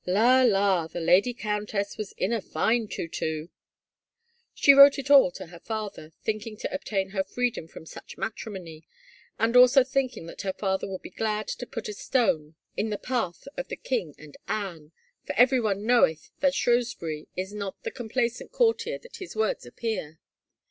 [0.07, 3.49] La, la, the lady countess was in a fine to to!
[4.55, 8.83] She wrote it all to her father, thinking to obtain her freedom from such matrimony,
[9.37, 12.89] and also think ing that her father would be glad to pdt a stone in
[12.89, 14.91] the 236 THE MARCHIONESS path of the king and Anne,
[15.23, 20.17] for everyone knoweth th^t Shrewsbury is not the complaisant courtier that his words appear.